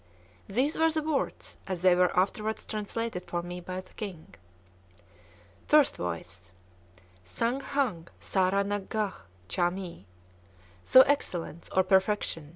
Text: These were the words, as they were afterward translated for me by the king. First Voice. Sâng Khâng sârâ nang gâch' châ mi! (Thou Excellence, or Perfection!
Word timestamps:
These 0.47 0.79
were 0.79 0.89
the 0.89 1.03
words, 1.03 1.57
as 1.67 1.83
they 1.83 1.93
were 1.93 2.09
afterward 2.19 2.57
translated 2.67 3.25
for 3.29 3.43
me 3.43 3.59
by 3.59 3.81
the 3.81 3.93
king. 3.93 4.33
First 5.67 5.95
Voice. 5.95 6.51
Sâng 7.23 7.61
Khâng 7.61 8.07
sârâ 8.19 8.65
nang 8.65 8.87
gâch' 8.87 9.25
châ 9.47 9.71
mi! 9.71 10.07
(Thou 10.91 11.01
Excellence, 11.01 11.69
or 11.71 11.83
Perfection! 11.83 12.49